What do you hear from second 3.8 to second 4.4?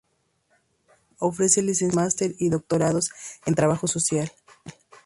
social.